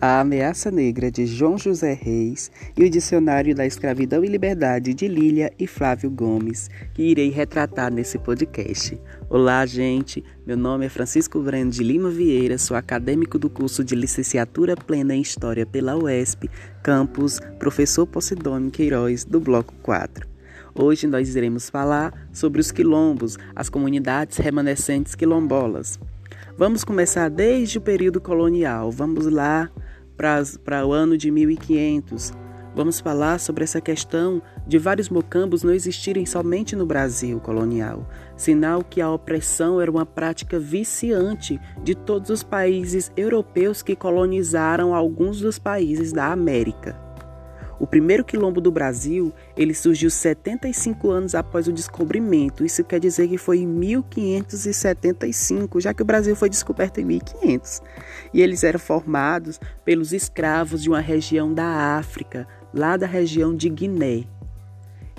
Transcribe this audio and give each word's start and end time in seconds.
A 0.00 0.20
Ameaça 0.20 0.70
Negra 0.70 1.10
de 1.10 1.26
João 1.26 1.58
José 1.58 1.92
Reis 1.92 2.52
e 2.76 2.84
o 2.84 2.90
Dicionário 2.90 3.52
da 3.52 3.66
Escravidão 3.66 4.24
e 4.24 4.28
Liberdade 4.28 4.94
de 4.94 5.08
Lília 5.08 5.52
e 5.58 5.66
Flávio 5.66 6.08
Gomes, 6.08 6.70
que 6.94 7.02
irei 7.02 7.30
retratar 7.30 7.92
nesse 7.92 8.16
podcast. 8.16 8.96
Olá, 9.28 9.66
gente. 9.66 10.22
Meu 10.46 10.56
nome 10.56 10.86
é 10.86 10.88
Francisco 10.88 11.40
Breno 11.40 11.72
de 11.72 11.82
Lima 11.82 12.10
Vieira, 12.10 12.58
sou 12.58 12.76
acadêmico 12.76 13.40
do 13.40 13.50
curso 13.50 13.82
de 13.82 13.96
Licenciatura 13.96 14.76
Plena 14.76 15.16
em 15.16 15.20
História 15.20 15.66
pela 15.66 15.96
UESP, 15.96 16.48
campus 16.80 17.40
Professor 17.58 18.06
Posidônio 18.06 18.70
Queiroz, 18.70 19.24
do 19.24 19.40
Bloco 19.40 19.74
4. 19.82 20.28
Hoje 20.76 21.08
nós 21.08 21.34
iremos 21.34 21.68
falar 21.68 22.28
sobre 22.32 22.60
os 22.60 22.70
quilombos, 22.70 23.36
as 23.52 23.68
comunidades 23.68 24.38
remanescentes 24.38 25.16
quilombolas. 25.16 25.98
Vamos 26.56 26.84
começar 26.84 27.28
desde 27.28 27.78
o 27.78 27.80
período 27.80 28.20
colonial. 28.20 28.92
Vamos 28.92 29.26
lá 29.26 29.68
para 30.18 30.84
o 30.84 30.92
ano 30.92 31.16
de 31.16 31.30
1500. 31.30 32.32
Vamos 32.74 33.00
falar 33.00 33.40
sobre 33.40 33.64
essa 33.64 33.80
questão 33.80 34.42
de 34.66 34.78
vários 34.78 35.08
mocambos 35.08 35.62
não 35.62 35.72
existirem 35.72 36.26
somente 36.26 36.76
no 36.76 36.84
Brasil 36.84 37.40
colonial, 37.40 38.06
sinal 38.36 38.84
que 38.84 39.00
a 39.00 39.10
opressão 39.10 39.80
era 39.80 39.90
uma 39.90 40.04
prática 40.04 40.58
viciante 40.58 41.58
de 41.82 41.94
todos 41.94 42.30
os 42.30 42.42
países 42.42 43.10
europeus 43.16 43.80
que 43.80 43.96
colonizaram 43.96 44.94
alguns 44.94 45.40
dos 45.40 45.58
países 45.58 46.12
da 46.12 46.30
América. 46.30 47.07
O 47.80 47.86
primeiro 47.86 48.24
quilombo 48.24 48.60
do 48.60 48.72
Brasil, 48.72 49.32
ele 49.56 49.72
surgiu 49.72 50.10
75 50.10 51.10
anos 51.10 51.34
após 51.34 51.68
o 51.68 51.72
descobrimento. 51.72 52.64
Isso 52.64 52.82
quer 52.82 52.98
dizer 52.98 53.28
que 53.28 53.38
foi 53.38 53.58
em 53.58 53.66
1575, 53.66 55.80
já 55.80 55.94
que 55.94 56.02
o 56.02 56.04
Brasil 56.04 56.34
foi 56.34 56.48
descoberto 56.48 56.98
em 56.98 57.04
1500. 57.04 57.80
E 58.34 58.42
eles 58.42 58.64
eram 58.64 58.80
formados 58.80 59.60
pelos 59.84 60.12
escravos 60.12 60.82
de 60.82 60.88
uma 60.88 61.00
região 61.00 61.54
da 61.54 61.96
África, 61.96 62.48
lá 62.74 62.96
da 62.96 63.06
região 63.06 63.54
de 63.54 63.68
Guiné. 63.68 64.24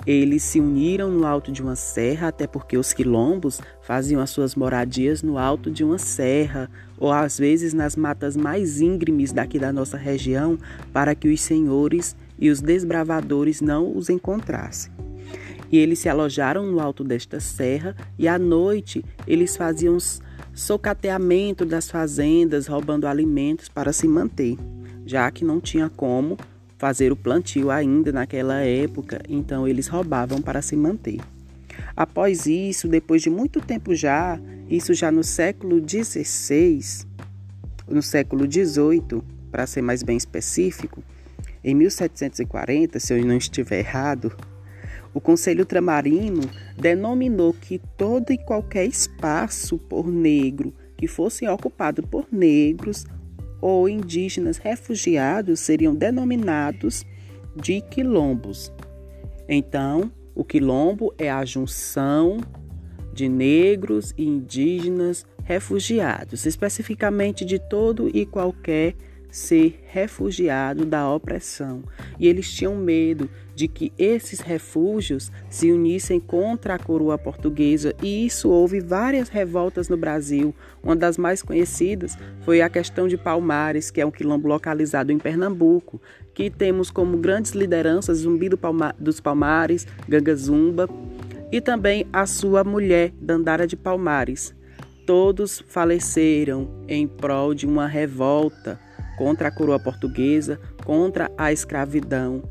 Eles 0.06 0.42
se 0.42 0.58
uniram 0.58 1.10
no 1.10 1.26
alto 1.26 1.52
de 1.52 1.62
uma 1.62 1.76
serra, 1.76 2.28
até 2.28 2.46
porque 2.46 2.76
os 2.76 2.92
quilombos 2.92 3.60
faziam 3.82 4.20
as 4.20 4.30
suas 4.30 4.54
moradias 4.54 5.22
no 5.22 5.36
alto 5.36 5.70
de 5.70 5.84
uma 5.84 5.98
serra, 5.98 6.70
ou 6.98 7.12
às 7.12 7.38
vezes 7.38 7.74
nas 7.74 7.96
matas 7.96 8.34
mais 8.34 8.80
íngremes 8.80 9.30
daqui 9.30 9.58
da 9.58 9.72
nossa 9.72 9.98
região, 9.98 10.58
para 10.92 11.14
que 11.14 11.28
os 11.28 11.40
senhores 11.42 12.16
e 12.40 12.50
os 12.50 12.60
desbravadores 12.60 13.60
não 13.60 13.96
os 13.96 14.08
encontrassem. 14.08 14.92
E 15.70 15.78
eles 15.78 16.00
se 16.00 16.08
alojaram 16.08 16.66
no 16.66 16.80
alto 16.80 17.04
desta 17.04 17.38
serra 17.38 17.94
e 18.18 18.26
à 18.26 18.38
noite 18.38 19.04
eles 19.26 19.56
faziam 19.56 19.96
socateamento 20.52 21.64
das 21.64 21.90
fazendas, 21.90 22.66
roubando 22.66 23.06
alimentos 23.06 23.68
para 23.68 23.92
se 23.92 24.08
manter, 24.08 24.56
já 25.06 25.30
que 25.30 25.44
não 25.44 25.60
tinha 25.60 25.88
como 25.88 26.36
fazer 26.76 27.12
o 27.12 27.16
plantio 27.16 27.70
ainda 27.70 28.10
naquela 28.10 28.60
época, 28.60 29.20
então 29.28 29.68
eles 29.68 29.86
roubavam 29.86 30.40
para 30.40 30.62
se 30.62 30.74
manter. 30.74 31.20
Após 31.94 32.46
isso, 32.46 32.88
depois 32.88 33.22
de 33.22 33.28
muito 33.28 33.60
tempo 33.60 33.94
já, 33.94 34.40
isso 34.68 34.94
já 34.94 35.12
no 35.12 35.22
século 35.22 35.76
XVI, 35.86 37.04
no 37.86 38.02
século 38.02 38.50
XVIII, 38.50 39.22
para 39.50 39.66
ser 39.66 39.82
mais 39.82 40.02
bem 40.02 40.16
específico, 40.16 41.02
em 41.62 41.74
1740, 41.74 42.98
se 42.98 43.12
eu 43.12 43.24
não 43.24 43.36
estiver 43.36 43.80
errado, 43.80 44.34
o 45.12 45.20
Conselho 45.20 45.60
Ultramarino 45.60 46.42
denominou 46.76 47.52
que 47.52 47.80
todo 47.96 48.32
e 48.32 48.38
qualquer 48.38 48.86
espaço 48.86 49.76
por 49.76 50.06
negro 50.06 50.72
que 50.96 51.06
fosse 51.06 51.46
ocupado 51.48 52.02
por 52.02 52.26
negros 52.30 53.04
ou 53.60 53.88
indígenas 53.88 54.56
refugiados 54.56 55.60
seriam 55.60 55.94
denominados 55.94 57.04
de 57.56 57.80
quilombos. 57.80 58.72
Então, 59.48 60.12
o 60.34 60.44
quilombo 60.44 61.12
é 61.18 61.30
a 61.30 61.44
junção 61.44 62.38
de 63.12 63.28
negros 63.28 64.14
e 64.16 64.24
indígenas 64.24 65.26
refugiados, 65.42 66.46
especificamente 66.46 67.44
de 67.44 67.58
todo 67.58 68.08
e 68.14 68.24
qualquer 68.24 68.94
ser 69.30 69.80
refugiado 69.86 70.84
da 70.84 71.08
opressão. 71.12 71.82
E 72.18 72.26
eles 72.26 72.50
tinham 72.52 72.76
medo 72.76 73.28
de 73.54 73.68
que 73.68 73.92
esses 73.98 74.40
refúgios 74.40 75.30
se 75.48 75.70
unissem 75.70 76.18
contra 76.18 76.74
a 76.74 76.78
coroa 76.78 77.18
portuguesa, 77.18 77.94
e 78.02 78.24
isso 78.24 78.48
houve 78.48 78.80
várias 78.80 79.28
revoltas 79.28 79.88
no 79.88 79.96
Brasil. 79.96 80.54
Uma 80.82 80.96
das 80.96 81.18
mais 81.18 81.42
conhecidas 81.42 82.16
foi 82.40 82.62
a 82.62 82.70
questão 82.70 83.06
de 83.06 83.18
Palmares, 83.18 83.90
que 83.90 84.00
é 84.00 84.06
um 84.06 84.10
quilombo 84.10 84.48
localizado 84.48 85.12
em 85.12 85.18
Pernambuco, 85.18 86.00
que 86.34 86.48
temos 86.48 86.90
como 86.90 87.18
grandes 87.18 87.52
lideranças 87.52 88.18
Zumbi 88.18 88.48
do 88.48 88.56
Palma 88.56 88.94
dos 88.98 89.20
Palmares, 89.20 89.86
Ganga 90.08 90.34
Zumba 90.34 90.88
e 91.52 91.60
também 91.60 92.06
a 92.12 92.24
sua 92.26 92.64
mulher, 92.64 93.12
Dandara 93.20 93.66
de 93.66 93.76
Palmares. 93.76 94.54
Todos 95.04 95.62
faleceram 95.66 96.70
em 96.88 97.06
prol 97.06 97.52
de 97.52 97.66
uma 97.66 97.86
revolta 97.86 98.80
contra 99.20 99.48
a 99.48 99.50
coroa 99.50 99.78
portuguesa, 99.78 100.58
contra 100.82 101.30
a 101.36 101.52
escravidão. 101.52 102.42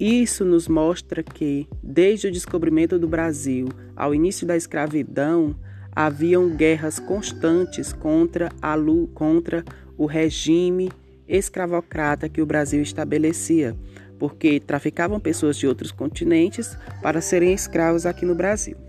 Isso 0.00 0.42
nos 0.42 0.66
mostra 0.66 1.22
que, 1.22 1.68
desde 1.82 2.28
o 2.28 2.32
descobrimento 2.32 2.98
do 2.98 3.06
Brasil 3.06 3.68
ao 3.94 4.14
início 4.14 4.46
da 4.46 4.56
escravidão, 4.56 5.54
haviam 5.94 6.48
guerras 6.56 6.98
constantes 6.98 7.92
contra, 7.92 8.48
a, 8.62 8.74
contra 9.12 9.62
o 9.98 10.06
regime 10.06 10.90
escravocrata 11.28 12.26
que 12.26 12.40
o 12.40 12.46
Brasil 12.46 12.80
estabelecia, 12.80 13.76
porque 14.18 14.60
traficavam 14.60 15.20
pessoas 15.20 15.58
de 15.58 15.66
outros 15.66 15.92
continentes 15.92 16.74
para 17.02 17.20
serem 17.20 17.52
escravos 17.52 18.06
aqui 18.06 18.24
no 18.24 18.34
Brasil. 18.34 18.87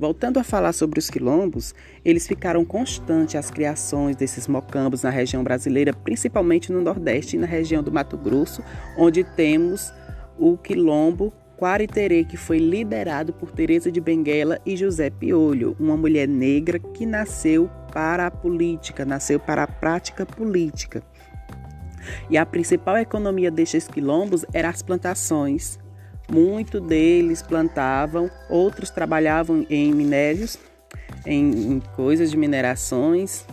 Voltando 0.00 0.40
a 0.40 0.42
falar 0.42 0.72
sobre 0.72 0.98
os 0.98 1.10
quilombos, 1.10 1.74
eles 2.02 2.26
ficaram 2.26 2.64
constantes 2.64 3.34
as 3.34 3.50
criações 3.50 4.16
desses 4.16 4.48
mocambos 4.48 5.02
na 5.02 5.10
região 5.10 5.44
brasileira, 5.44 5.92
principalmente 5.92 6.72
no 6.72 6.80
Nordeste 6.80 7.36
e 7.36 7.38
na 7.38 7.46
região 7.46 7.82
do 7.82 7.92
Mato 7.92 8.16
Grosso, 8.16 8.62
onde 8.96 9.22
temos 9.22 9.92
o 10.38 10.56
quilombo 10.56 11.30
Quariterê, 11.58 12.24
que 12.24 12.38
foi 12.38 12.56
liderado 12.56 13.34
por 13.34 13.50
Teresa 13.50 13.92
de 13.92 14.00
Benguela 14.00 14.58
e 14.64 14.74
José 14.74 15.10
Piolho, 15.10 15.76
uma 15.78 15.98
mulher 15.98 16.26
negra 16.26 16.78
que 16.78 17.04
nasceu 17.04 17.68
para 17.92 18.26
a 18.26 18.30
política, 18.30 19.04
nasceu 19.04 19.38
para 19.38 19.64
a 19.64 19.68
prática 19.68 20.24
política. 20.24 21.02
E 22.30 22.38
a 22.38 22.46
principal 22.46 22.96
economia 22.96 23.50
destes 23.50 23.86
quilombos 23.86 24.46
era 24.54 24.70
as 24.70 24.80
plantações, 24.80 25.78
Muitos 26.32 26.80
deles 26.80 27.42
plantavam, 27.42 28.30
outros 28.48 28.88
trabalhavam 28.90 29.66
em 29.68 29.92
minérios, 29.92 30.58
em, 31.26 31.72
em 31.72 31.80
coisas 31.96 32.30
de 32.30 32.36
minerações, 32.36 33.44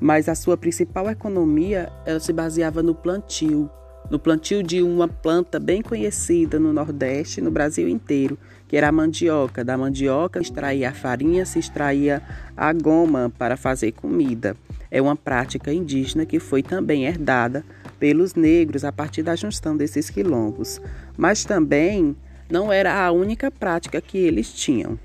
mas 0.00 0.28
a 0.28 0.34
sua 0.34 0.56
principal 0.56 1.08
economia 1.08 1.92
ela 2.04 2.18
se 2.18 2.32
baseava 2.32 2.82
no 2.82 2.94
plantio, 2.94 3.70
no 4.10 4.18
plantio 4.18 4.62
de 4.62 4.82
uma 4.82 5.08
planta 5.08 5.58
bem 5.58 5.82
conhecida 5.82 6.58
no 6.58 6.72
Nordeste, 6.72 7.40
no 7.40 7.50
Brasil 7.50 7.88
inteiro, 7.88 8.38
que 8.68 8.76
era 8.76 8.88
a 8.88 8.92
mandioca. 8.92 9.64
Da 9.64 9.76
mandioca 9.76 10.40
extraía 10.40 10.90
a 10.90 10.94
farinha, 10.94 11.46
se 11.46 11.58
extraía 11.58 12.22
a 12.56 12.72
goma 12.72 13.32
para 13.38 13.56
fazer 13.56 13.92
comida. 13.92 14.56
É 14.90 15.00
uma 15.00 15.16
prática 15.16 15.72
indígena 15.72 16.26
que 16.26 16.38
foi 16.38 16.62
também 16.62 17.04
herdada 17.04 17.64
pelos 17.98 18.34
negros 18.34 18.84
a 18.84 18.92
partir 18.92 19.22
da 19.22 19.36
junção 19.36 19.76
desses 19.76 20.10
quilombos. 20.10 20.80
Mas 21.16 21.44
também 21.44 22.16
não 22.50 22.72
era 22.72 23.04
a 23.04 23.10
única 23.10 23.50
prática 23.50 24.00
que 24.00 24.18
eles 24.18 24.52
tinham 24.52 24.98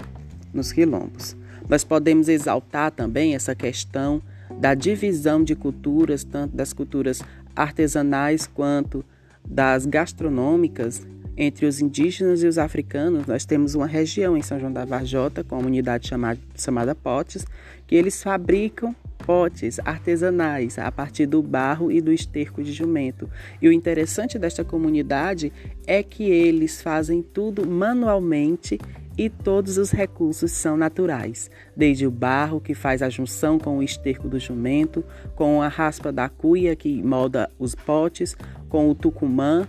nos 0.53 0.71
quilombos. 0.71 1.35
Nós 1.67 1.83
podemos 1.83 2.27
exaltar 2.27 2.91
também 2.91 3.35
essa 3.35 3.55
questão 3.55 4.21
da 4.59 4.73
divisão 4.73 5.43
de 5.43 5.55
culturas, 5.55 6.23
tanto 6.23 6.55
das 6.55 6.73
culturas 6.73 7.21
artesanais 7.55 8.45
quanto 8.47 9.03
das 9.45 9.85
gastronômicas, 9.85 11.05
entre 11.37 11.65
os 11.65 11.79
indígenas 11.79 12.43
e 12.43 12.47
os 12.47 12.57
africanos, 12.57 13.25
nós 13.25 13.45
temos 13.45 13.73
uma 13.73 13.87
região 13.87 14.35
em 14.35 14.41
São 14.41 14.59
João 14.59 14.71
da 14.71 14.85
Varjota, 14.85 15.43
com 15.43 15.57
uma 15.57 15.65
unidade 15.65 16.07
chamada, 16.07 16.39
chamada 16.55 16.93
Potes, 16.93 17.45
que 17.87 17.95
eles 17.95 18.21
fabricam 18.21 18.95
potes 19.31 19.79
artesanais 19.85 20.77
a 20.77 20.91
partir 20.91 21.25
do 21.25 21.41
barro 21.41 21.89
e 21.89 22.01
do 22.01 22.11
esterco 22.11 22.61
de 22.61 22.73
jumento. 22.73 23.29
E 23.61 23.69
o 23.69 23.71
interessante 23.71 24.37
desta 24.37 24.61
comunidade 24.61 25.53
é 25.87 26.03
que 26.03 26.29
eles 26.29 26.81
fazem 26.81 27.21
tudo 27.21 27.65
manualmente 27.65 28.77
e 29.17 29.29
todos 29.29 29.77
os 29.77 29.89
recursos 29.89 30.51
são 30.51 30.75
naturais, 30.75 31.49
desde 31.73 32.05
o 32.05 32.11
barro 32.11 32.59
que 32.59 32.73
faz 32.73 33.01
a 33.01 33.07
junção 33.07 33.57
com 33.57 33.77
o 33.77 33.83
esterco 33.83 34.27
do 34.27 34.37
jumento, 34.37 35.01
com 35.33 35.61
a 35.61 35.69
raspa 35.69 36.11
da 36.11 36.27
cuia 36.27 36.75
que 36.75 37.01
molda 37.01 37.49
os 37.57 37.73
potes, 37.73 38.35
com 38.67 38.89
o 38.89 38.95
tucumã 38.95 39.65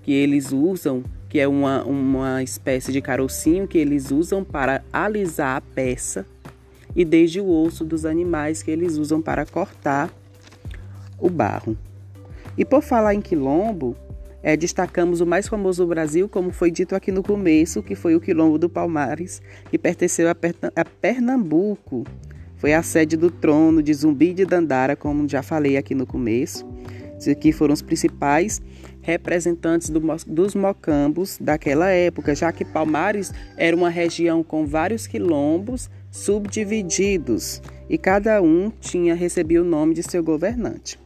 que 0.00 0.12
eles 0.12 0.52
usam, 0.52 1.04
que 1.28 1.38
é 1.38 1.46
uma, 1.46 1.84
uma 1.84 2.42
espécie 2.42 2.92
de 2.92 3.02
carocinho 3.02 3.68
que 3.68 3.76
eles 3.76 4.10
usam 4.10 4.42
para 4.42 4.82
alisar 4.90 5.58
a 5.58 5.60
peça 5.60 6.24
e 6.96 7.04
desde 7.04 7.40
o 7.40 7.46
osso 7.46 7.84
dos 7.84 8.06
animais 8.06 8.62
que 8.62 8.70
eles 8.70 8.96
usam 8.96 9.20
para 9.20 9.44
cortar 9.44 10.10
o 11.20 11.28
barro. 11.28 11.76
E 12.56 12.64
por 12.64 12.82
falar 12.82 13.14
em 13.14 13.20
quilombo, 13.20 13.94
é, 14.42 14.56
destacamos 14.56 15.20
o 15.20 15.26
mais 15.26 15.46
famoso 15.46 15.84
do 15.84 15.88
Brasil, 15.88 16.28
como 16.28 16.50
foi 16.50 16.70
dito 16.70 16.94
aqui 16.94 17.12
no 17.12 17.22
começo, 17.22 17.82
que 17.82 17.94
foi 17.94 18.14
o 18.14 18.20
Quilombo 18.20 18.56
do 18.58 18.68
Palmares, 18.68 19.42
que 19.68 19.76
pertenceu 19.76 20.28
a 20.30 20.84
Pernambuco. 20.84 22.04
Foi 22.56 22.72
a 22.72 22.82
sede 22.82 23.16
do 23.16 23.30
trono 23.30 23.82
de 23.82 23.92
Zumbi 23.92 24.32
de 24.32 24.46
Dandara, 24.46 24.96
como 24.96 25.28
já 25.28 25.42
falei 25.42 25.76
aqui 25.76 25.94
no 25.94 26.06
começo. 26.06 26.64
Aqui 27.28 27.50
foram 27.50 27.74
os 27.74 27.82
principais 27.82 28.62
representantes 29.00 29.90
do, 29.90 30.00
dos 30.26 30.54
mocambos 30.54 31.38
daquela 31.40 31.90
época, 31.90 32.34
já 32.34 32.52
que 32.52 32.64
Palmares 32.64 33.32
era 33.56 33.74
uma 33.74 33.88
região 33.88 34.42
com 34.42 34.64
vários 34.64 35.06
quilombos 35.06 35.90
subdivididos 36.16 37.60
e 37.88 37.98
cada 37.98 38.40
um 38.40 38.70
tinha 38.80 39.14
recebido 39.14 39.62
o 39.62 39.68
nome 39.68 39.94
de 39.94 40.02
seu 40.02 40.22
governante 40.22 40.98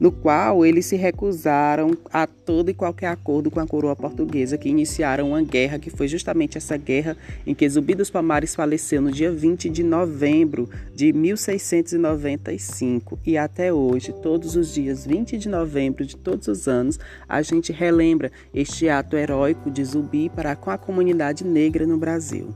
no 0.00 0.10
qual 0.10 0.64
eles 0.64 0.86
se 0.86 0.96
recusaram 0.96 1.94
a 2.10 2.26
todo 2.26 2.70
e 2.70 2.74
qualquer 2.74 3.08
acordo 3.08 3.50
com 3.50 3.60
a 3.60 3.66
coroa 3.66 3.94
portuguesa, 3.94 4.56
que 4.56 4.70
iniciaram 4.70 5.28
uma 5.28 5.42
guerra, 5.42 5.78
que 5.78 5.90
foi 5.90 6.08
justamente 6.08 6.56
essa 6.56 6.78
guerra 6.78 7.14
em 7.46 7.54
que 7.54 7.68
Zumbi 7.68 7.94
dos 7.94 8.08
Palmares 8.08 8.54
faleceu 8.54 9.02
no 9.02 9.12
dia 9.12 9.30
20 9.30 9.68
de 9.68 9.82
novembro 9.82 10.70
de 10.94 11.12
1695. 11.12 13.18
E 13.26 13.36
até 13.36 13.70
hoje, 13.70 14.14
todos 14.22 14.56
os 14.56 14.72
dias 14.72 15.06
20 15.06 15.36
de 15.36 15.50
novembro 15.50 16.06
de 16.06 16.16
todos 16.16 16.48
os 16.48 16.66
anos, 16.66 16.98
a 17.28 17.42
gente 17.42 17.70
relembra 17.70 18.32
este 18.54 18.88
ato 18.88 19.18
heróico 19.18 19.70
de 19.70 19.84
Zumbi 19.84 20.30
para 20.30 20.56
com 20.56 20.70
a 20.70 20.78
comunidade 20.78 21.44
negra 21.44 21.86
no 21.86 21.98
Brasil. 21.98 22.54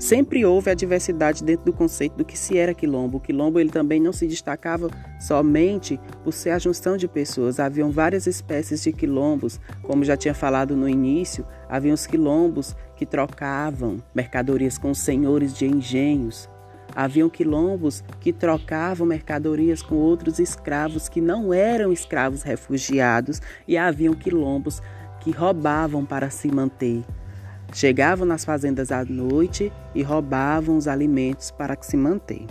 Sempre 0.00 0.46
houve 0.46 0.70
a 0.70 0.74
diversidade 0.74 1.44
dentro 1.44 1.66
do 1.66 1.74
conceito 1.74 2.16
do 2.16 2.24
que 2.24 2.36
se 2.36 2.56
era 2.56 2.72
quilombo. 2.72 3.18
O 3.18 3.20
quilombo 3.20 3.60
ele 3.60 3.68
também 3.68 4.00
não 4.00 4.14
se 4.14 4.26
destacava 4.26 4.88
somente 5.20 6.00
por 6.24 6.32
ser 6.32 6.50
a 6.50 6.58
junção 6.58 6.96
de 6.96 7.06
pessoas. 7.06 7.60
Haviam 7.60 7.90
várias 7.90 8.26
espécies 8.26 8.82
de 8.82 8.94
quilombos, 8.94 9.60
como 9.82 10.02
já 10.02 10.16
tinha 10.16 10.32
falado 10.32 10.74
no 10.74 10.88
início, 10.88 11.46
haviam 11.68 11.92
os 11.92 12.06
quilombos 12.06 12.74
que 12.96 13.04
trocavam 13.04 14.02
mercadorias 14.14 14.78
com 14.78 14.90
os 14.90 14.98
senhores 14.98 15.52
de 15.52 15.66
engenhos. 15.66 16.48
Haviam 16.96 17.28
quilombos 17.28 18.02
que 18.20 18.32
trocavam 18.32 19.06
mercadorias 19.06 19.82
com 19.82 19.96
outros 19.96 20.38
escravos 20.38 21.10
que 21.10 21.20
não 21.20 21.52
eram 21.52 21.92
escravos 21.92 22.42
refugiados 22.42 23.42
e 23.68 23.76
haviam 23.76 24.14
quilombos 24.14 24.80
que 25.20 25.30
roubavam 25.30 26.06
para 26.06 26.30
se 26.30 26.48
manter. 26.48 27.04
Chegavam 27.72 28.26
nas 28.26 28.44
fazendas 28.44 28.90
à 28.90 29.04
noite 29.04 29.72
e 29.94 30.02
roubavam 30.02 30.76
os 30.76 30.88
alimentos 30.88 31.50
para 31.50 31.76
que 31.76 31.86
se 31.86 31.96
manter. 31.96 32.46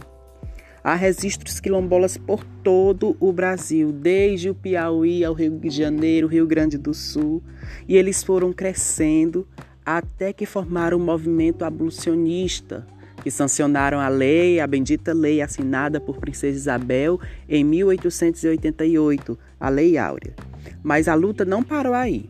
Há 0.81 0.95
registros 0.95 1.59
quilombolas 1.59 2.17
por 2.17 2.43
todo 2.63 3.15
o 3.19 3.33
Brasil, 3.33 3.91
desde 3.91 4.49
o 4.49 4.55
Piauí 4.55 5.25
ao 5.25 5.33
Rio 5.33 5.59
de 5.59 5.69
Janeiro, 5.69 6.27
Rio 6.27 6.47
Grande 6.47 6.77
do 6.77 6.93
Sul, 6.93 7.43
e 7.87 7.97
eles 7.97 8.23
foram 8.23 8.53
crescendo 8.53 9.45
até 9.85 10.31
que 10.31 10.45
formaram 10.45 10.97
o 10.97 11.01
movimento 11.01 11.65
abolicionista, 11.65 12.87
que 13.21 13.29
sancionaram 13.29 13.99
a 13.99 14.07
lei, 14.07 14.61
a 14.61 14.67
bendita 14.67 15.13
lei 15.13 15.41
assinada 15.41 15.99
por 15.99 16.17
Princesa 16.17 16.55
Isabel 16.55 17.19
em 17.49 17.63
1888, 17.63 19.37
a 19.59 19.67
Lei 19.67 19.97
Áurea. 19.97 20.33
Mas 20.81 21.09
a 21.09 21.15
luta 21.15 21.43
não 21.43 21.61
parou 21.61 21.93
aí. 21.93 22.29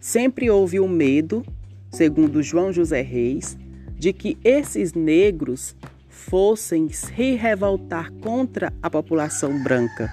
Sempre 0.00 0.48
houve 0.50 0.80
o 0.80 0.88
medo 0.88 1.44
segundo 1.94 2.42
João 2.42 2.72
José 2.72 3.00
Reis, 3.02 3.56
de 3.96 4.12
que 4.12 4.36
esses 4.42 4.92
negros 4.94 5.76
fossem 6.08 6.88
se 6.88 7.34
revoltar 7.36 8.10
contra 8.14 8.72
a 8.82 8.90
população 8.90 9.62
branca, 9.62 10.10